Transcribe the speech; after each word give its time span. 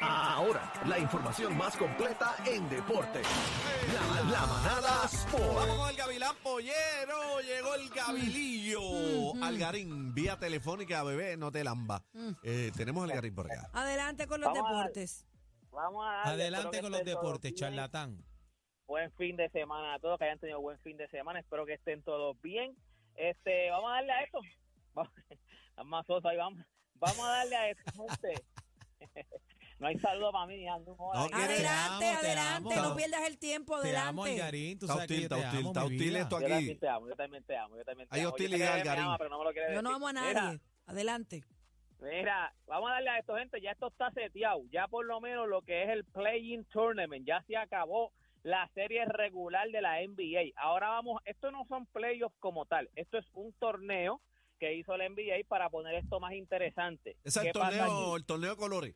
Ahora, 0.00 0.72
la 0.86 0.98
información 0.98 1.56
más 1.56 1.76
completa 1.76 2.34
en 2.46 2.68
deporte. 2.70 3.20
La, 3.92 4.30
la 4.30 4.46
manada 4.46 5.04
Sport. 5.04 5.54
Vamos 5.54 5.76
con 5.78 5.90
el 5.90 5.96
Gavilán 5.96 6.36
Pollero. 6.42 7.40
Llegó 7.40 7.74
el 7.74 7.88
Gabilillo. 7.90 8.80
Algarín, 9.44 10.14
vía 10.14 10.38
telefónica, 10.38 11.02
bebé, 11.02 11.36
no 11.36 11.52
te 11.52 11.62
lamba. 11.64 12.02
Eh, 12.42 12.70
tenemos 12.76 13.04
al 13.04 13.10
Algarín 13.10 13.34
por 13.34 13.50
acá. 13.52 13.68
Adelante 13.74 14.26
con 14.26 14.40
los 14.40 14.52
Vamos 14.52 14.70
a- 14.70 14.76
deportes. 14.78 15.26
Vamos 15.70 16.04
a 16.04 16.12
darle, 16.28 16.42
Adelante 16.44 16.80
con 16.80 16.92
los 16.92 17.04
deportes, 17.04 17.54
charlatán. 17.54 18.24
Buen 18.86 19.12
fin 19.12 19.36
de 19.36 19.48
semana 19.50 19.94
a 19.94 19.98
todos, 20.00 20.18
que 20.18 20.24
hayan 20.24 20.38
tenido 20.38 20.60
buen 20.60 20.78
fin 20.80 20.96
de 20.96 21.08
semana. 21.08 21.38
Espero 21.40 21.64
que 21.66 21.74
estén 21.74 22.02
todos 22.02 22.40
bien. 22.40 22.74
Este, 23.14 23.70
vamos 23.70 23.90
a 23.90 23.94
darle 23.96 24.12
a 24.12 24.22
esto. 24.22 24.40
Vamos, 24.94 25.12
más 25.84 26.06
soso 26.06 26.26
ahí, 26.28 26.36
vamos. 26.36 26.64
Vamos 26.94 27.20
a 27.24 27.28
darle 27.30 27.56
a 27.56 27.70
esto, 27.70 27.82
gente. 27.92 28.42
No 29.80 29.86
hay 29.86 29.98
saludo 29.98 30.30
para 30.30 30.46
mí 30.46 30.56
ni 30.58 30.64
nada. 30.66 30.78
no 30.86 31.12
Adelante, 31.14 31.56
Te 31.62 31.66
amo, 31.68 31.98
te 31.98 32.06
adelante, 32.06 32.74
amo. 32.74 32.88
no 32.90 32.96
pierdas 32.96 33.26
el 33.26 33.38
tiempo, 33.38 33.80
Te 33.80 33.96
amo, 33.96 34.22
adelante. 34.24 34.42
Algarín. 34.42 34.78
Tú 34.78 34.84
Está 34.86 34.94
sabes 34.94 35.08
que 35.08 35.16
yo 35.16 35.22
está 35.22 35.36
te 35.36 35.42
hostil, 35.46 35.58
amo, 35.60 35.68
está 35.70 35.84
hostil 35.84 36.16
esto 36.16 36.30
Yo 36.40 36.46
aquí. 36.46 36.52
también 36.54 36.78
te 36.78 36.88
amo, 36.88 37.08
yo 37.08 37.16
también 37.16 37.44
te 37.44 37.56
amo, 37.56 37.76
yo 37.76 37.84
también 37.84 38.08
te 38.08 38.14
Hay 38.14 38.20
amo. 38.20 38.28
Yo 38.28 38.34
hostilidad, 38.34 38.74
Algarín. 38.74 39.04
ama, 39.04 39.18
pero 39.18 39.30
no 39.30 39.38
me 39.38 39.44
lo 39.44 39.52
quiere 39.52 39.74
Yo 39.74 39.82
no 39.82 39.88
decir. 39.90 39.96
amo 39.96 40.08
a 40.08 40.12
Mira, 40.12 40.42
nadie. 40.42 40.60
Adelante. 40.86 41.44
Mira, 42.00 42.54
vamos 42.66 42.90
a 42.90 42.94
darle 42.94 43.10
a 43.10 43.18
esto, 43.18 43.36
gente. 43.36 43.60
Ya 43.60 43.70
esto 43.72 43.88
está 43.88 44.10
seteado. 44.12 44.62
Ya 44.70 44.86
por 44.88 45.04
lo 45.06 45.20
menos 45.20 45.48
lo 45.48 45.62
que 45.62 45.82
es 45.84 45.88
el 45.90 46.04
Playing 46.04 46.64
Tournament. 46.66 47.26
Ya 47.26 47.42
se 47.46 47.56
acabó 47.56 48.12
la 48.42 48.68
serie 48.74 49.04
regular 49.06 49.68
de 49.70 49.80
la 49.82 50.00
NBA. 50.02 50.52
Ahora 50.56 50.88
vamos, 50.88 51.20
esto 51.24 51.50
no 51.50 51.64
son 51.66 51.86
playoffs 51.86 52.36
como 52.38 52.64
tal. 52.66 52.88
Esto 52.96 53.18
es 53.18 53.26
un 53.34 53.52
torneo 53.54 54.20
que 54.58 54.74
hizo 54.74 54.96
la 54.96 55.08
NBA 55.08 55.46
para 55.48 55.68
poner 55.70 55.94
esto 55.94 56.20
más 56.20 56.32
interesante. 56.32 57.16
Ese 57.24 57.38
es 57.38 57.42
¿Qué 57.42 57.48
el 57.48 57.52
torneo, 57.54 58.16
el 58.16 58.24
torneo 58.26 58.50
de 58.50 58.56
colores. 58.56 58.94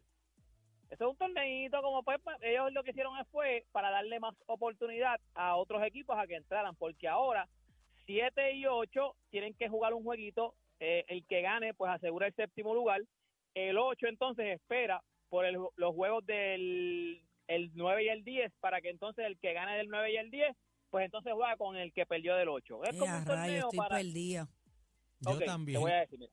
Eso 0.94 1.04
es 1.06 1.10
un 1.10 1.16
torneito 1.16 1.82
como 1.82 2.02
pues 2.04 2.20
pa- 2.20 2.36
ellos 2.40 2.72
lo 2.72 2.84
que 2.84 2.90
hicieron 2.90 3.12
fue 3.32 3.64
para 3.72 3.90
darle 3.90 4.20
más 4.20 4.34
oportunidad 4.46 5.20
a 5.34 5.56
otros 5.56 5.82
equipos 5.84 6.16
a 6.16 6.27
que 6.27 6.36
entraran, 6.36 6.77
porque 6.77 7.08
ahora 7.08 7.48
7 8.06 8.52
y 8.52 8.66
8 8.66 9.16
tienen 9.30 9.54
que 9.54 9.69
jugar 9.69 9.92
un 9.94 10.04
jueguito, 10.04 10.54
eh, 10.78 11.04
el 11.08 11.27
que 11.27 11.42
gane 11.42 11.74
pues 11.74 11.91
asegura 11.91 12.27
el 12.28 12.34
séptimo 12.34 12.74
lugar, 12.74 13.02
el 13.54 13.77
8 13.77 14.06
entonces 14.06 14.46
espera 14.54 15.02
por 15.30 15.44
el- 15.46 15.58
los 15.77 15.94
juegos 15.94 16.24
del 16.27 17.20
el 17.48 17.70
9 17.74 18.04
y 18.04 18.08
el 18.08 18.24
10 18.24 18.52
para 18.60 18.80
que 18.80 18.88
entonces 18.91 19.24
el 19.26 19.36
que 19.38 19.52
gane 19.52 19.76
del 19.76 19.88
9 19.88 20.12
y 20.12 20.16
el 20.16 20.30
10 20.30 20.56
pues 20.91 21.04
entonces 21.06 21.32
juega 21.34 21.56
con 21.56 21.76
el 21.76 21.92
que 21.92 22.06
perdió 22.06 22.36
del 22.36 22.48
8. 22.48 22.84
Es 22.84 22.97
como 22.97 23.16
un 23.19 23.24
rayos, 23.24 23.26
torneo 23.26 23.64
estoy 23.64 23.78
para 23.78 23.97
perdida. 23.97 24.48
Yo 25.20 25.30
Ok, 25.32 25.44
también. 25.44 25.76
Te 25.76 25.82
voy 25.82 25.91
a 25.92 25.97
decir, 26.00 26.19
mira, 26.20 26.32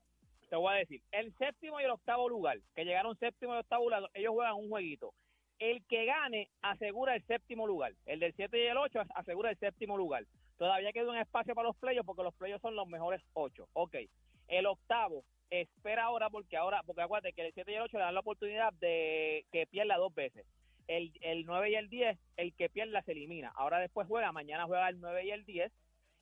te 0.52 0.56
voy 0.56 0.74
a 0.74 0.76
decir. 0.76 1.00
El 1.12 1.32
séptimo 1.38 1.80
y 1.80 1.84
el 1.84 1.90
octavo 1.92 2.28
lugar, 2.28 2.58
que 2.74 2.84
llegaron 2.84 3.16
séptimo 3.16 3.54
y 3.54 3.58
octavo 3.60 3.84
lugar, 3.84 4.10
ellos 4.12 4.32
juegan 4.34 4.56
un 4.56 4.68
jueguito. 4.68 5.14
El 5.58 5.82
que 5.86 6.04
gane 6.04 6.50
asegura 6.60 7.14
el 7.16 7.22
séptimo 7.24 7.66
lugar. 7.66 7.94
El 8.04 8.20
del 8.20 8.34
7 8.34 8.58
y 8.62 8.66
el 8.66 8.76
8 8.76 9.00
as- 9.00 9.08
asegura 9.14 9.48
el 9.48 9.56
séptimo 9.56 9.96
lugar. 9.96 10.24
Todavía 10.58 10.92
queda 10.92 11.08
un 11.10 11.16
espacio 11.16 11.54
para 11.54 11.68
los 11.68 11.76
playos 11.78 12.04
porque 12.04 12.22
los 12.22 12.34
playos 12.34 12.60
son 12.60 12.76
los 12.76 12.86
mejores 12.86 13.22
8. 13.32 13.66
Ok. 13.72 13.96
El 14.48 14.66
octavo 14.66 15.24
espera 15.48 16.04
ahora 16.04 16.28
porque 16.28 16.58
ahora, 16.58 16.82
porque 16.84 17.00
acuérdate 17.00 17.32
que 17.32 17.46
el 17.46 17.54
7 17.54 17.72
y 17.72 17.74
el 17.76 17.82
8 17.84 17.96
le 17.96 18.04
dan 18.04 18.12
la 18.12 18.20
oportunidad 18.20 18.74
de 18.74 19.46
que 19.52 19.66
pierda 19.66 19.96
dos 19.96 20.14
veces. 20.14 20.44
El, 20.86 21.12
el 21.22 21.46
9 21.46 21.70
y 21.70 21.74
el 21.76 21.88
10, 21.88 22.18
el 22.36 22.52
que 22.54 22.68
pierda 22.68 23.00
se 23.04 23.12
elimina. 23.12 23.52
Ahora 23.56 23.78
después 23.78 24.06
juega, 24.06 24.32
mañana 24.32 24.66
juega 24.66 24.90
el 24.90 25.00
9 25.00 25.24
y 25.24 25.30
el 25.30 25.46
10 25.46 25.72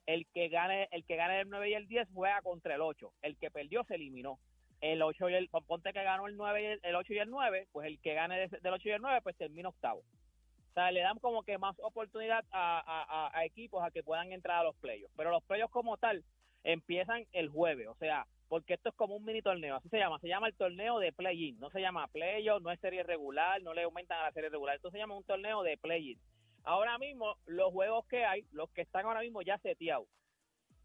el 0.05 0.25
que 0.33 0.49
gane 0.49 0.87
el 0.91 1.05
que 1.05 1.15
gane 1.15 1.41
el 1.41 1.49
9 1.49 1.69
y 1.69 1.73
el 1.73 1.87
10 1.87 2.07
juega 2.13 2.41
contra 2.41 2.75
el 2.75 2.81
8. 2.81 3.11
El 3.21 3.37
que 3.37 3.51
perdió 3.51 3.83
se 3.85 3.95
eliminó. 3.95 4.39
El 4.81 5.01
8 5.03 5.29
y 5.29 5.35
el 5.35 5.47
ponte 5.49 5.93
que 5.93 6.03
ganó 6.03 6.27
el 6.27 6.35
9 6.35 6.61
y 6.61 6.65
el, 6.65 6.79
el 6.83 6.95
8 6.95 7.13
y 7.13 7.19
el 7.19 7.29
9, 7.29 7.67
pues 7.71 7.85
el 7.87 7.99
que 7.99 8.13
gane 8.15 8.47
de- 8.47 8.59
del 8.59 8.73
8 8.73 8.89
y 8.89 8.91
el 8.93 9.01
9 9.01 9.21
pues 9.21 9.35
termina 9.37 9.69
octavo. 9.69 9.99
O 9.99 10.73
sea, 10.73 10.89
le 10.91 11.01
dan 11.01 11.19
como 11.19 11.43
que 11.43 11.57
más 11.57 11.75
oportunidad 11.79 12.43
a- 12.51 13.29
a 13.33 13.45
equipos 13.45 13.83
a 13.83 13.91
que 13.91 14.03
puedan 14.03 14.31
entrar 14.31 14.57
a 14.59 14.63
los 14.63 14.75
playoffs. 14.77 15.13
Pero 15.17 15.29
los 15.29 15.43
playoffs 15.43 15.71
como 15.73 15.97
tal 15.97 16.23
empiezan 16.63 17.25
el 17.33 17.49
jueves, 17.49 17.87
o 17.87 17.95
sea, 17.95 18.25
porque 18.47 18.73
esto 18.75 18.89
es 18.89 18.95
como 18.95 19.15
un 19.15 19.25
mini 19.25 19.41
torneo, 19.41 19.75
así 19.75 19.89
se 19.89 19.97
llama, 19.97 20.19
se 20.19 20.27
llama 20.27 20.47
el 20.47 20.55
torneo 20.55 20.99
de 20.99 21.11
play-in, 21.11 21.59
no 21.59 21.69
se 21.71 21.79
llama 21.81 22.07
playoff, 22.09 22.61
no 22.61 22.69
es 22.71 22.79
serie 22.79 23.03
regular, 23.03 23.61
no 23.63 23.73
le 23.73 23.83
aumentan 23.83 24.19
a 24.19 24.23
la 24.23 24.31
serie 24.31 24.49
regular, 24.49 24.75
esto 24.75 24.91
se 24.91 24.97
llama 24.97 25.15
un 25.15 25.23
torneo 25.23 25.63
de 25.63 25.77
play-in. 25.77 26.19
Ahora 26.63 26.97
mismo, 26.97 27.37
los 27.45 27.71
juegos 27.71 28.05
que 28.07 28.23
hay, 28.23 28.45
los 28.51 28.69
que 28.71 28.81
están 28.81 29.05
ahora 29.05 29.21
mismo 29.21 29.41
ya 29.41 29.57
seteados. 29.59 30.07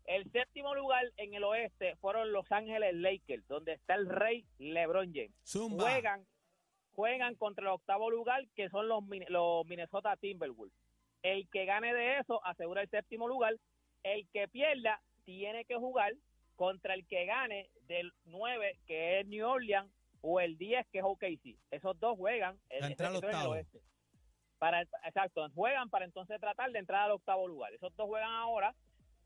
El 0.04 0.30
séptimo 0.30 0.74
lugar 0.74 1.04
en 1.16 1.34
el 1.34 1.42
oeste 1.44 1.96
fueron 1.96 2.32
Los 2.32 2.50
Ángeles 2.52 2.94
Lakers, 2.94 3.46
donde 3.48 3.72
está 3.72 3.94
el 3.94 4.08
rey 4.08 4.46
LeBron 4.58 5.12
James. 5.12 5.34
Zumba. 5.44 5.82
Juegan, 5.82 6.26
juegan 6.92 7.34
contra 7.34 7.64
el 7.64 7.72
octavo 7.72 8.10
lugar, 8.10 8.46
que 8.54 8.68
son 8.70 8.88
los, 8.88 9.02
los 9.28 9.66
Minnesota 9.66 10.16
Timberwolves. 10.16 10.78
El 11.22 11.48
que 11.48 11.64
gane 11.64 11.92
de 11.92 12.18
eso 12.20 12.44
asegura 12.44 12.82
el 12.82 12.88
séptimo 12.88 13.26
lugar. 13.26 13.56
El 14.04 14.28
que 14.28 14.46
pierda 14.46 15.02
tiene 15.24 15.64
que 15.64 15.74
jugar 15.74 16.14
contra 16.54 16.94
el 16.94 17.04
que 17.06 17.26
gane 17.26 17.68
del 17.82 18.12
9, 18.26 18.78
que 18.86 19.20
es 19.20 19.26
New 19.26 19.46
Orleans, 19.46 19.90
o 20.20 20.40
el 20.40 20.56
10, 20.56 20.86
que 20.92 20.98
es 20.98 21.04
OKC. 21.04 21.58
Esos 21.70 21.98
dos 21.98 22.16
juegan. 22.16 22.58
El 22.68 22.92
octavo. 22.92 23.50
oeste. 23.50 23.80
Para, 24.58 24.82
exacto, 24.82 25.48
juegan 25.54 25.90
para 25.90 26.04
entonces 26.06 26.40
tratar 26.40 26.70
de 26.72 26.78
entrar 26.78 27.02
al 27.04 27.10
octavo 27.12 27.46
lugar. 27.46 27.72
Esos 27.74 27.94
dos 27.96 28.06
juegan 28.06 28.30
ahora, 28.32 28.74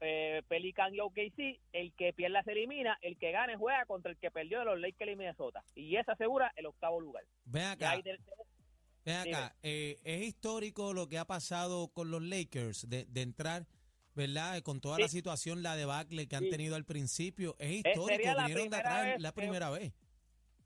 eh, 0.01 0.43
Pelican 0.49 0.95
y 0.95 1.01
OKC. 1.01 1.61
El 1.73 1.93
que 1.95 2.13
pierda 2.13 2.43
se 2.43 2.53
elimina, 2.53 2.99
el 3.03 3.17
que 3.17 3.31
gane 3.31 3.57
juega 3.57 3.85
contra 3.87 4.11
el 4.11 4.19
que 4.19 4.31
perdió 4.31 4.59
de 4.61 4.65
los 4.65 4.81
Lakers 4.81 5.13
y 5.13 5.17
Minnesota. 5.17 5.63
Y 5.75 5.97
esa 5.97 6.13
asegura 6.13 6.53
el 6.57 6.67
octavo 6.67 7.01
lugar. 7.01 7.25
Ven 7.45 7.65
acá, 7.67 8.01
ven 9.05 9.17
acá. 9.17 9.55
Eh, 9.63 9.99
es 10.05 10.23
histórico 10.23 10.93
lo 10.93 11.09
que 11.09 11.19
ha 11.19 11.25
pasado 11.25 11.89
con 11.89 12.11
los 12.11 12.23
Lakers 12.23 12.89
de, 12.89 13.05
de 13.07 13.23
entrar, 13.23 13.67
¿verdad? 14.15 14.57
Eh, 14.57 14.63
Con 14.63 14.81
toda 14.81 14.99
la 14.99 15.09
situación, 15.09 15.63
la 15.63 15.77
debacle 15.77 16.27
que 16.29 16.37
han 16.37 16.45
Sí. 16.45 16.51
tenido 16.51 16.77
al 16.77 16.85
principio. 16.85 17.55
Es 17.59 17.69
sería 17.83 17.91
histórico, 17.93 18.31
vinieron 18.39 18.65
de 18.65 18.71
primera 18.71 18.79
atrás 18.79 19.07
vez 19.07 19.21
la 19.21 19.31
que- 19.33 19.41
primera 19.41 19.71
vez. 19.71 19.93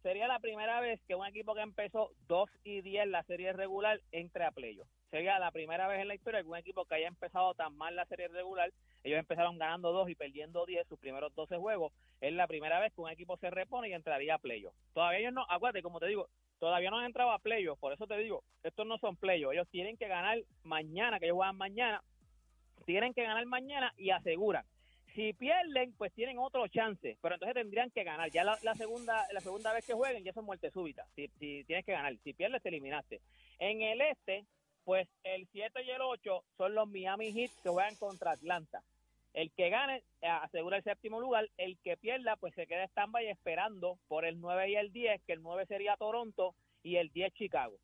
Sería 0.04 0.28
la 0.28 0.38
primera 0.38 0.80
vez 0.80 1.00
que 1.08 1.14
un 1.14 1.26
equipo 1.26 1.54
que 1.54 1.62
empezó 1.62 2.10
2 2.28 2.50
y 2.62 2.82
10 2.82 3.06
la 3.06 3.22
serie 3.22 3.54
regular 3.54 3.98
entre 4.12 4.44
a 4.44 4.50
playoff. 4.50 4.86
Sería 5.10 5.38
la 5.38 5.50
primera 5.50 5.88
vez 5.88 6.02
en 6.02 6.08
la 6.08 6.14
historia 6.14 6.42
que 6.42 6.48
un 6.48 6.58
equipo 6.58 6.84
que 6.84 6.96
haya 6.96 7.08
empezado 7.08 7.54
tan 7.54 7.74
mal 7.78 7.96
la 7.96 8.04
serie 8.04 8.28
regular, 8.28 8.70
ellos 9.02 9.18
empezaron 9.18 9.56
ganando 9.56 9.92
2 9.92 10.10
y 10.10 10.14
perdiendo 10.14 10.66
10 10.66 10.86
sus 10.88 10.98
primeros 10.98 11.34
12 11.34 11.56
juegos, 11.56 11.94
es 12.20 12.34
la 12.34 12.46
primera 12.46 12.80
vez 12.80 12.92
que 12.92 13.00
un 13.00 13.08
equipo 13.08 13.38
se 13.38 13.48
repone 13.48 13.88
y 13.88 13.94
entraría 13.94 14.34
a 14.34 14.38
playoff. 14.38 14.74
Todavía 14.92 15.20
ellos 15.20 15.32
no, 15.32 15.46
acuérdate, 15.48 15.82
como 15.82 15.98
te 15.98 16.06
digo, 16.06 16.28
todavía 16.58 16.90
no 16.90 16.98
han 16.98 17.06
entrado 17.06 17.32
a 17.32 17.38
playoff, 17.38 17.78
por 17.78 17.94
eso 17.94 18.06
te 18.06 18.18
digo, 18.18 18.44
estos 18.62 18.86
no 18.86 18.98
son 18.98 19.16
playoffs, 19.16 19.54
ellos 19.54 19.68
tienen 19.70 19.96
que 19.96 20.08
ganar 20.08 20.38
mañana, 20.64 21.18
que 21.18 21.24
ellos 21.24 21.36
juegan 21.36 21.56
mañana, 21.56 22.02
tienen 22.84 23.14
que 23.14 23.22
ganar 23.22 23.46
mañana 23.46 23.94
y 23.96 24.10
aseguran. 24.10 24.66
Si 25.14 25.32
pierden, 25.32 25.92
pues 25.92 26.12
tienen 26.12 26.38
otro 26.38 26.66
chance, 26.66 27.16
pero 27.22 27.34
entonces 27.34 27.54
tendrían 27.54 27.90
que 27.90 28.02
ganar. 28.02 28.30
Ya 28.30 28.42
la, 28.42 28.74
segunda 28.74 29.24
la 29.32 29.40
segunda 29.40 29.72
vez 29.72 29.86
que 29.86 29.94
jueguen 29.94 30.24
ya 30.24 30.32
son 30.32 30.44
muerte 30.44 30.70
súbita. 30.72 31.06
Si, 31.14 31.28
si 31.38 31.62
tienes 31.64 31.84
que 31.84 31.92
ganar, 31.92 32.16
si 32.24 32.32
pierdes 32.32 32.62
te 32.62 32.68
eliminaste. 32.68 33.20
En 33.60 33.80
el 33.80 34.00
este, 34.00 34.44
pues 34.84 35.08
el 35.22 35.46
7 35.52 35.82
y 35.84 35.90
el 35.90 36.00
8 36.00 36.44
son 36.56 36.74
los 36.74 36.88
Miami 36.88 37.32
Heat 37.32 37.50
que 37.62 37.68
juegan 37.68 37.94
contra 37.96 38.32
Atlanta. 38.32 38.82
El 39.32 39.50
que 39.52 39.70
gane 39.70 40.02
eh, 40.20 40.28
asegura 40.28 40.76
el 40.76 40.84
séptimo 40.84 41.20
lugar, 41.20 41.48
el 41.58 41.78
que 41.78 41.96
pierda 41.96 42.36
pues 42.36 42.54
se 42.54 42.66
queda 42.66 42.84
stand-by 42.84 43.26
esperando 43.28 43.98
por 44.08 44.24
el 44.24 44.40
9 44.40 44.70
y 44.70 44.76
el 44.76 44.92
10, 44.92 45.22
que 45.22 45.32
el 45.32 45.42
9 45.42 45.66
sería 45.66 45.96
Toronto 45.96 46.54
y 46.82 46.96
el 46.96 47.10
10 47.10 47.32
Chicago. 47.34 47.76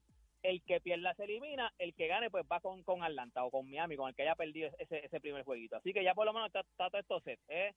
El 0.42 0.62
que 0.62 0.80
pierda 0.80 1.14
se 1.14 1.24
elimina, 1.24 1.72
el 1.78 1.94
que 1.94 2.06
gane 2.06 2.30
pues 2.30 2.44
va 2.50 2.60
con, 2.60 2.82
con 2.82 3.02
Atlanta 3.02 3.44
o 3.44 3.50
con 3.50 3.68
Miami, 3.68 3.96
con 3.96 4.08
el 4.08 4.14
que 4.14 4.22
haya 4.22 4.34
perdido 4.36 4.70
ese, 4.78 5.04
ese 5.04 5.20
primer 5.20 5.44
jueguito. 5.44 5.76
Así 5.76 5.92
que 5.92 6.02
ya 6.02 6.14
por 6.14 6.24
lo 6.26 6.32
menos 6.32 6.48
está, 6.48 6.64
todo 6.88 6.98
esto 7.00 7.20
set. 7.20 7.38
¿eh? 7.48 7.74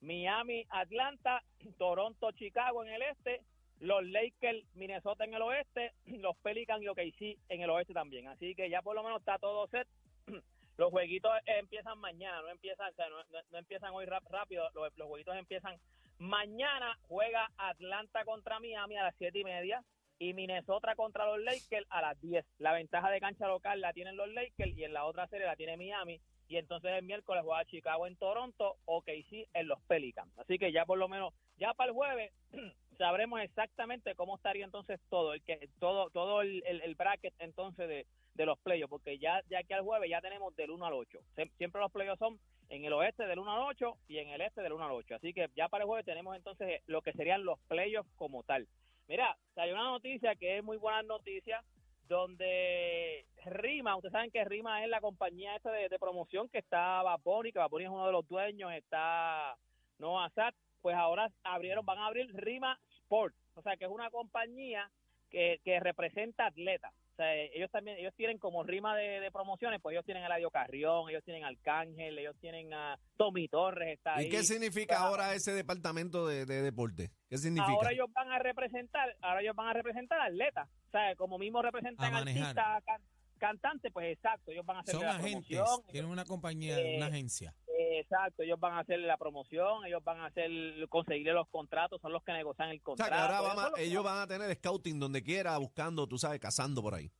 Miami, 0.00 0.64
Atlanta, 0.70 1.42
Toronto, 1.76 2.32
Chicago 2.32 2.84
en 2.84 2.90
el 2.94 3.02
este, 3.02 3.42
los 3.80 4.04
Lakers, 4.06 4.64
Minnesota 4.74 5.24
en 5.24 5.34
el 5.34 5.42
oeste, 5.42 5.92
los 6.06 6.36
Pelicans 6.38 6.82
y 6.82 6.88
OKC 6.88 7.38
en 7.48 7.60
el 7.62 7.70
oeste 7.70 7.92
también. 7.92 8.28
Así 8.28 8.54
que 8.54 8.70
ya 8.70 8.80
por 8.82 8.94
lo 8.94 9.02
menos 9.02 9.20
está 9.20 9.38
todo 9.38 9.66
set. 9.68 9.88
Los 10.78 10.92
jueguitos 10.92 11.32
empiezan 11.44 11.98
mañana, 11.98 12.40
no 12.40 12.50
empiezan, 12.50 12.92
o 12.92 12.94
sea, 12.94 13.08
no, 13.08 13.16
no- 13.16 13.42
no 13.50 13.58
empiezan 13.58 13.92
hoy 13.94 14.06
rap- 14.06 14.22
rápido, 14.30 14.70
los, 14.74 14.96
los 14.96 15.08
jueguitos 15.08 15.34
empiezan 15.36 15.76
mañana. 16.18 16.96
Juega 17.08 17.50
Atlanta 17.56 18.24
contra 18.24 18.60
Miami 18.60 18.96
a 18.96 19.02
las 19.02 19.16
siete 19.16 19.40
y 19.40 19.44
media 19.44 19.82
y 20.18 20.34
Minnesota 20.34 20.94
contra 20.96 21.26
los 21.26 21.40
Lakers 21.44 21.86
a 21.90 22.00
las 22.02 22.20
10. 22.20 22.44
La 22.58 22.72
ventaja 22.72 23.10
de 23.10 23.20
cancha 23.20 23.46
local 23.46 23.80
la 23.80 23.92
tienen 23.92 24.16
los 24.16 24.28
Lakers 24.28 24.76
y 24.76 24.84
en 24.84 24.92
la 24.92 25.04
otra 25.04 25.26
serie 25.28 25.46
la 25.46 25.56
tiene 25.56 25.76
Miami. 25.76 26.20
Y 26.48 26.56
entonces 26.56 26.90
el 26.92 27.04
miércoles 27.04 27.42
juega 27.44 27.64
Chicago 27.66 28.06
en 28.06 28.16
Toronto 28.16 28.76
o 28.86 29.02
KC 29.02 29.48
en 29.52 29.68
los 29.68 29.80
Pelicans. 29.82 30.36
Así 30.38 30.58
que 30.58 30.72
ya 30.72 30.86
por 30.86 30.98
lo 30.98 31.08
menos, 31.08 31.34
ya 31.58 31.74
para 31.74 31.90
el 31.90 31.94
jueves 31.94 32.32
sabremos 32.98 33.40
exactamente 33.40 34.14
cómo 34.14 34.36
estaría 34.36 34.64
entonces 34.64 34.98
todo, 35.10 35.34
el 35.34 35.42
que 35.42 35.68
todo 35.78 36.10
todo 36.10 36.40
el, 36.42 36.62
el- 36.66 36.80
el 36.80 36.94
bracket 36.94 37.34
entonces 37.38 37.86
de, 37.88 38.06
de 38.34 38.46
los 38.46 38.58
playoffs, 38.60 38.90
porque 38.90 39.18
ya, 39.18 39.42
ya 39.50 39.62
que 39.62 39.74
al 39.74 39.82
jueves 39.82 40.08
ya 40.10 40.20
tenemos 40.20 40.56
del 40.56 40.70
1 40.70 40.86
al 40.86 40.94
8. 40.94 41.18
Sie- 41.36 41.50
Siempre 41.58 41.80
los 41.80 41.92
playoffs 41.92 42.18
son 42.18 42.40
en 42.70 42.84
el 42.84 42.92
oeste 42.94 43.26
del 43.26 43.38
1 43.38 43.52
al 43.52 43.60
8 43.62 43.98
y 44.08 44.18
en 44.18 44.28
el 44.30 44.40
este 44.40 44.62
del 44.62 44.72
1 44.72 44.84
al 44.84 44.92
8. 44.92 45.14
Así 45.16 45.32
que 45.34 45.48
ya 45.54 45.68
para 45.68 45.84
el 45.84 45.88
jueves 45.88 46.06
tenemos 46.06 46.34
entonces 46.36 46.80
lo 46.86 47.02
que 47.02 47.12
serían 47.12 47.44
los 47.44 47.58
playoffs 47.68 48.10
como 48.16 48.42
tal. 48.42 48.66
Mira, 49.08 49.38
hay 49.56 49.72
una 49.72 49.84
noticia 49.84 50.36
que 50.36 50.58
es 50.58 50.64
muy 50.64 50.76
buena 50.76 51.02
noticia, 51.02 51.64
donde 52.08 53.24
Rima, 53.46 53.96
ustedes 53.96 54.12
saben 54.12 54.30
que 54.30 54.44
Rima 54.44 54.84
es 54.84 54.90
la 54.90 55.00
compañía 55.00 55.56
esta 55.56 55.72
de, 55.72 55.98
promoción 55.98 56.50
que 56.50 56.58
está 56.58 57.02
Vaponi, 57.02 57.50
que 57.50 57.58
Vaponi 57.58 57.84
es 57.84 57.90
uno 57.90 58.04
de 58.04 58.12
los 58.12 58.28
dueños, 58.28 58.70
está 58.72 59.56
Noah 59.98 60.28
Sat, 60.34 60.54
pues 60.82 60.94
ahora 60.94 61.32
abrieron, 61.42 61.86
van 61.86 61.98
a 61.98 62.06
abrir 62.06 62.30
Rima 62.34 62.78
Sport, 62.90 63.34
o 63.54 63.62
sea 63.62 63.78
que 63.78 63.86
es 63.86 63.90
una 63.90 64.10
compañía 64.10 64.90
que, 65.30 65.58
que 65.64 65.80
representa 65.80 66.46
atletas. 66.46 66.92
Sea, 67.18 67.34
ellos 67.34 67.68
también, 67.72 67.98
ellos 67.98 68.14
tienen 68.14 68.38
como 68.38 68.62
rima 68.62 68.94
de, 68.96 69.18
de 69.18 69.32
promociones, 69.32 69.80
pues 69.82 69.92
ellos 69.94 70.04
tienen 70.04 70.22
a 70.22 70.26
Eladio 70.26 70.52
Carrión, 70.52 71.10
ellos 71.10 71.24
tienen 71.24 71.42
a 71.44 71.48
Arcángel, 71.48 72.16
ellos 72.16 72.36
tienen 72.40 72.72
a 72.72 72.96
Tommy 73.16 73.48
Torres, 73.48 73.94
está 73.98 74.20
¿Y 74.22 74.26
ahí. 74.26 74.30
qué 74.30 74.44
significa 74.44 74.94
Pues, 74.94 75.00
ahora 75.00 75.34
ese 75.34 75.52
departamento 75.52 76.28
de, 76.28 76.46
de 76.46 76.62
deporte? 76.62 77.10
¿Qué 77.28 77.36
significa? 77.38 77.72
Ahora 77.72 77.90
ellos 77.90 78.06
van 78.12 78.30
a 78.30 78.38
representar, 78.38 79.16
ahora 79.20 79.40
ellos 79.40 79.56
van 79.56 79.66
a 79.66 79.72
representar 79.72 80.20
atletas, 80.20 80.68
o 80.86 80.90
sea, 80.92 81.16
como 81.16 81.38
mismo 81.38 81.60
representan 81.60 82.14
artistas, 82.14 82.84
can- 82.84 83.02
cantantes, 83.38 83.92
pues 83.92 84.12
exacto, 84.16 84.52
ellos 84.52 84.64
van 84.64 84.76
a 84.76 84.80
hacer 84.80 84.94
Son 84.94 85.02
la 85.02 85.16
agentes, 85.16 85.58
promoción, 85.58 85.90
tienen 85.90 86.10
una 86.12 86.24
compañía, 86.24 86.78
Eh, 86.78 86.96
una 86.98 87.06
agencia. 87.06 87.52
Eh, 87.90 88.00
exacto, 88.00 88.42
ellos 88.42 88.58
van 88.60 88.74
a 88.74 88.80
hacer 88.80 88.98
la 89.00 89.16
promoción, 89.16 89.84
ellos 89.86 90.02
van 90.04 90.20
a 90.20 90.26
hacer 90.26 90.50
conseguirle 90.88 91.32
los 91.32 91.48
contratos, 91.48 92.00
son 92.00 92.12
los 92.12 92.22
que 92.24 92.32
negocian 92.32 92.70
el 92.70 92.76
o 92.76 92.78
sea, 92.78 92.84
contrato. 92.84 93.12
que 93.12 93.18
ahora 93.20 93.40
vamos 93.40 93.72
a- 93.78 93.80
ellos 93.80 94.04
van 94.04 94.18
a 94.18 94.26
tener 94.26 94.54
scouting 94.56 94.98
donde 95.00 95.22
quiera, 95.22 95.56
buscando, 95.58 96.06
tú 96.06 96.18
sabes, 96.18 96.40
cazando 96.40 96.82
por 96.82 96.94
ahí. 96.94 97.10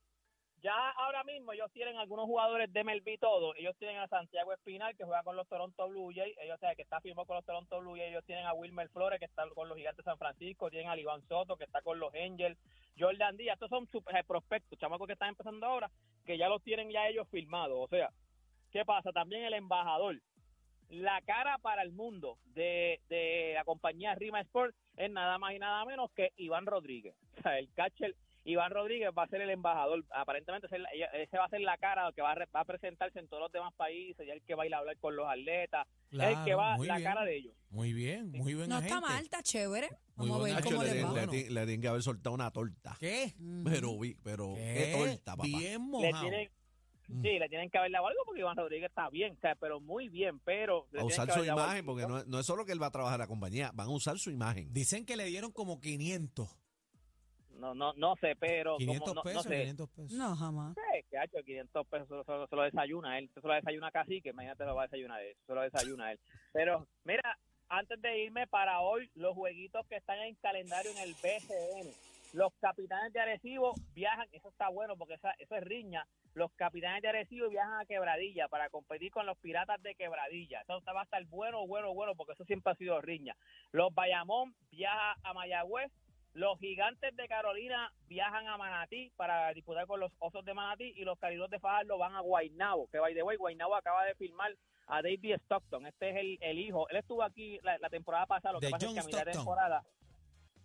Ya 0.61 0.75
ahora 0.97 1.23
mismo 1.23 1.53
ellos 1.53 1.71
tienen 1.73 1.97
algunos 1.99 2.27
jugadores 2.27 2.73
de 2.73 2.81
MLB 2.83 3.17
todo. 3.21 3.55
Ellos 3.55 3.77
tienen 3.79 3.99
a 3.99 4.09
Santiago 4.09 4.53
Espinal 4.53 4.97
que 4.97 5.05
juega 5.05 5.23
con 5.23 5.37
los 5.37 5.47
Toronto 5.47 5.89
Blue 5.89 6.11
Jays. 6.13 6.37
Ellos 6.43 6.59
saben 6.59 6.75
que 6.75 6.83
está 6.83 7.01
firmado 7.01 7.27
con 7.27 7.37
los 7.37 7.45
Toronto 7.45 7.79
Blue 7.79 7.95
Jays. 7.95 8.11
Ellos 8.11 8.25
tienen 8.27 8.45
a 8.45 8.53
Wilmer 8.55 8.89
Flores 8.89 9.21
que 9.21 9.27
está 9.27 9.49
con 9.55 9.69
los 9.69 9.79
Gigantes 9.79 10.05
de 10.05 10.11
San 10.11 10.19
Francisco. 10.19 10.69
Tienen 10.69 10.91
a 10.91 10.99
Iván 10.99 11.23
Soto 11.29 11.57
que 11.57 11.63
está 11.63 11.81
con 11.83 12.01
los 12.01 12.13
Angels. 12.13 12.59
Jordan 12.99 13.37
Díaz. 13.37 13.55
Estos 13.55 13.71
son 13.71 13.87
super 13.87 14.17
eh, 14.17 14.25
prospectos, 14.27 14.77
chamacos 14.81 15.07
que 15.07 15.13
están 15.13 15.29
empezando 15.29 15.65
ahora, 15.65 15.89
que 16.27 16.37
ya 16.37 16.49
los 16.49 16.61
tienen 16.65 16.91
ya 16.91 17.07
ellos 17.07 17.29
firmados. 17.31 17.79
O 17.81 17.87
sea, 17.87 18.11
¿qué 18.73 18.85
pasa? 18.85 19.13
También 19.13 19.45
el 19.45 19.55
embajador. 19.55 20.21
La 20.89 21.21
cara 21.23 21.59
para 21.59 21.83
el 21.83 21.93
mundo 21.93 22.39
de, 22.55 23.01
de 23.09 23.53
la 23.55 23.65
compañía 23.65 24.15
Rima 24.15 24.41
Sport 24.41 24.75
es 24.97 25.11
nada 25.11 25.39
más 25.39 25.55
y 25.55 25.59
nada 25.59 25.85
menos 25.85 26.11
que 26.17 26.33
Iván 26.37 26.67
Rodríguez. 26.67 27.15
O 27.39 27.43
sea, 27.43 27.59
el 27.59 27.69
catcher 27.75 28.17
Iván 28.45 28.71
Rodríguez 28.71 29.11
va 29.17 29.25
a 29.25 29.29
ser 29.29 29.43
el 29.43 29.51
embajador. 29.51 30.03
Aparentemente 30.11 30.67
ese, 30.67 31.37
va 31.39 31.45
a 31.45 31.49
ser 31.51 31.61
la 31.61 31.77
cara 31.77 32.11
que 32.17 32.23
va 32.23 32.31
a, 32.31 32.35
re- 32.35 32.49
va 32.55 32.61
a 32.61 32.65
presentarse 32.65 33.19
en 33.19 33.29
todos 33.29 33.43
los 33.43 33.53
demás 33.53 33.75
países, 33.75 34.27
y 34.27 34.31
el 34.31 34.41
que 34.43 34.55
va 34.55 34.63
a 34.63 34.67
ir 34.67 34.75
a 34.75 34.79
hablar 34.79 34.97
con 34.99 35.15
los 35.15 35.29
atletas, 35.29 35.87
es 36.11 36.19
el 36.21 36.45
que 36.45 36.55
va 36.55 36.77
muy 36.77 36.87
la 36.87 36.97
bien. 36.97 37.09
cara 37.11 37.25
de 37.25 37.37
ellos. 37.37 37.55
Muy 37.69 37.93
bien, 37.93 38.31
muy 38.33 38.55
buen 38.55 38.71
No 38.71 38.79
está 38.79 39.01
mal, 39.03 39.23
está 39.23 39.43
chévere. 39.43 39.91
Muy 40.17 40.31
Vamos 40.31 40.51
a 40.51 40.55
ver 40.55 40.65
cómo 40.65 40.83
le, 40.83 41.03
va. 41.03 41.13
le 41.13 41.27
tienen- 41.29 41.55
le 41.55 41.61
tienen 41.67 41.81
que 41.83 41.89
haber 41.89 42.03
soltado 42.03 42.35
una 42.35 42.51
torta. 42.51 42.97
¿Qué? 42.99 43.35
Pero, 43.65 43.99
vi- 43.99 44.17
pero, 44.25 44.55
¿qué, 44.55 44.75
¿Qué? 44.75 44.93
torta, 44.97 45.37
papá? 45.37 45.43
Bien 45.47 45.73
Le 45.73 45.79
mojado. 45.79 46.21
tienen, 46.23 46.51
Mm. 47.09 47.23
Sí, 47.23 47.39
le 47.39 47.49
tienen 47.49 47.71
que 47.71 47.79
haber 47.79 47.91
dado 47.91 48.07
algo 48.07 48.21
porque 48.27 48.41
Iván 48.41 48.57
Rodríguez 48.57 48.91
está 48.91 49.09
bien, 49.09 49.33
o 49.37 49.41
sea, 49.41 49.55
pero 49.55 49.81
muy 49.81 50.09
bien, 50.09 50.39
pero... 50.41 50.87
le 50.93 51.01
A 51.01 51.05
usar 51.05 51.31
su 51.33 51.43
imagen, 51.45 51.77
algo. 51.79 51.93
porque 51.93 52.07
no, 52.07 52.19
es- 52.19 52.27
no 52.27 52.39
es 52.39 52.47
solo 52.47 52.65
que 52.67 52.73
él 52.73 52.83
va 52.83 52.87
a 52.89 52.91
trabajar 52.91 53.19
la 53.19 53.27
compañía, 53.27 53.71
van 53.75 53.89
a 53.89 53.91
usar 53.93 54.19
su 54.19 54.31
imagen. 54.31 54.73
Dicen 54.73 55.07
que 55.07 55.17
le 55.17 55.25
dieron 55.25 55.51
como 55.51 55.81
500. 55.81 56.55
No, 57.59 57.75
no, 57.75 57.93
no 57.95 58.15
sé, 58.21 58.37
pero... 58.39 58.73
como 58.75 58.79
500 58.87 59.15
no, 59.15 59.23
pesos, 59.23 59.45
no 59.47 59.51
sé. 59.51 59.61
500 59.61 59.89
pesos. 59.91 60.13
No, 60.13 60.37
jamás. 60.37 60.75
Sí, 60.77 61.05
que 61.11 61.19
ha 61.19 61.25
hecho 61.25 61.39
500 61.45 61.87
pesos, 61.89 62.27
se, 62.27 62.57
lo 62.57 62.63
desayuna 62.63 63.19
él, 63.19 63.31
se 63.35 63.41
lo 63.41 63.53
desayuna 63.55 63.91
casi, 63.91 64.21
que 64.21 64.29
imagínate 64.29 64.65
lo 64.65 64.75
va 64.77 64.83
a 64.83 64.87
desayunar 64.87 65.23
él, 65.23 65.35
se 65.47 65.55
lo 65.55 65.63
desayuna 65.63 66.13
él. 66.13 66.21
Pero, 66.53 66.87
mira, 67.05 67.37
antes 67.69 68.01
de 68.01 68.25
irme 68.25 68.47
para 68.47 68.81
hoy, 68.81 69.11
los 69.15 69.35
jueguitos 69.35 69.85
que 69.89 69.97
están 69.97 70.19
en 70.21 70.35
calendario 70.37 70.91
en 70.93 70.99
el 70.99 71.15
BCN, 71.15 71.91
los 72.35 72.53
capitanes 72.61 73.13
de 73.13 73.21
Arecibo 73.21 73.75
viajan, 73.95 74.29
eso 74.33 74.49
está 74.49 74.69
bueno 74.69 74.97
porque 74.97 75.15
esa- 75.15 75.35
eso 75.39 75.55
es 75.57 75.65
riña, 75.65 76.07
los 76.35 76.53
capitanes 76.53 77.03
de 77.03 77.09
Arecibo 77.09 77.49
viajan 77.49 77.81
a 77.81 77.87
Quebradilla 77.87 78.49
para 78.49 78.69
competir 78.71 79.11
con 79.11 79.27
los 79.27 79.37
piratas 79.39 79.83
de 79.83 79.95
Quebradilla, 79.95 80.61
eso 80.63 80.81
va 80.95 81.01
a 81.01 81.05
estar 81.05 81.25
bueno, 81.27 81.67
bueno, 81.67 81.95
bueno, 81.95 82.15
porque 82.15 82.33
eso 82.33 82.45
siempre 82.45 82.73
ha 82.73 82.77
sido 82.77 83.01
riña. 83.01 83.35
Los 83.73 83.93
Bayamón 83.95 84.55
viajan 84.71 85.17
a 85.23 85.33
Mayagüez, 85.33 85.91
los 86.35 86.59
gigantes 86.61 87.17
de 87.17 87.27
Carolina 87.27 87.91
viajan 88.07 88.47
a 88.47 88.57
Manatí 88.57 89.11
para 89.17 89.53
disputar 89.55 89.87
con 89.87 89.99
los 89.99 90.13
osos 90.19 90.45
de 90.45 90.55
Manatí 90.55 90.93
y 90.97 91.05
los 91.05 91.19
caridos 91.19 91.51
de 91.51 91.59
Fajardo 91.59 91.99
van 91.99 92.15
a 92.15 92.21
Guaynabo, 92.21 92.89
que 92.89 92.99
by 92.99 93.15
the 93.15 93.23
way, 93.23 93.37
Guaynabo 93.37 93.75
acaba 93.75 94.05
de 94.05 94.15
firmar 94.15 94.53
a 94.87 95.03
David 95.03 95.35
Stockton, 95.41 95.87
este 95.87 96.11
es 96.11 96.17
el, 96.17 96.39
el 96.41 96.59
hijo, 96.59 96.89
él 96.91 96.97
estuvo 96.99 97.23
aquí 97.23 97.59
la, 97.63 97.77
la 97.79 97.91
temporada 97.91 98.27
pasada, 98.27 98.53
lo 98.53 98.61
que 98.61 98.67
De 98.67 98.73
pasa 98.73 98.87
John 98.87 98.97
es 98.99 99.05
que 99.07 99.11
a 99.17 99.19
mitad 99.19 99.27
de 99.27 99.33
temporada, 99.33 99.83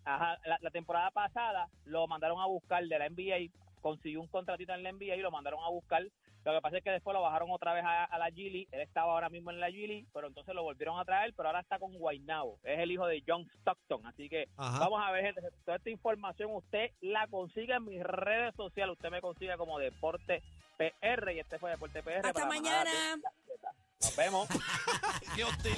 ajá, 0.06 0.38
la, 0.46 0.58
la 0.62 0.70
temporada 0.72 1.12
pasada 1.12 1.68
lo 1.86 2.08
mandaron 2.08 2.40
a 2.40 2.46
buscar 2.46 2.86
de 2.86 3.00
la 3.00 3.10
NBA, 3.10 3.52
consiguió 3.82 4.22
un 4.22 4.28
contratito 4.28 4.74
en 4.74 4.84
la 4.84 4.92
NBA 4.92 5.16
y 5.16 5.22
lo 5.22 5.32
mandaron 5.32 5.64
a 5.64 5.70
buscar 5.70 6.04
lo 6.46 6.54
que 6.54 6.62
pasa 6.62 6.78
es 6.78 6.84
que 6.84 6.92
después 6.92 7.14
lo 7.14 7.22
bajaron 7.22 7.50
otra 7.52 7.74
vez 7.74 7.86
a, 7.86 8.04
a 8.04 8.18
la 8.18 8.30
Gili. 8.30 8.68
Él 8.72 8.82
estaba 8.82 9.14
ahora 9.14 9.30
mismo 9.30 9.50
en 9.52 9.60
la 9.62 9.70
Gili, 9.70 10.06
pero 10.14 10.28
entonces 10.28 10.54
lo 10.54 10.64
volvieron 10.64 11.00
a 11.00 11.06
traer, 11.06 11.34
pero 11.36 11.48
ahora 11.48 11.62
está 11.62 11.80
con 11.80 11.94
Guaynabo. 11.94 12.60
Es 12.64 12.80
el 12.80 12.92
hijo 12.92 13.08
de 13.08 13.24
John 13.26 13.50
Stockton. 13.60 14.06
Así 14.06 14.28
que 14.28 14.50
Ajá. 14.58 14.80
vamos 14.80 15.02
a 15.02 15.12
ver, 15.12 15.26
gente. 15.26 15.42
Toda 15.64 15.78
esta 15.78 15.90
información 15.90 16.54
usted 16.54 16.92
la 17.00 17.28
consigue 17.28 17.74
en 17.74 17.86
mis 17.86 18.04
redes 18.04 18.54
sociales. 18.56 18.94
Usted 18.94 19.10
me 19.10 19.22
consigue 19.22 19.56
como 19.56 19.80
Deporte 19.80 20.44
PR 20.78 21.32
y 21.34 21.40
este 21.40 21.60
fue 21.60 21.72
Deporte 21.72 22.04
PR. 22.04 22.18
Hasta 22.18 22.34
para 22.34 22.48
mañana. 22.48 22.92
Nos 24.02 24.16
vemos. 24.18 24.48
¡Qué 25.36 25.46
hostil! 25.46 25.78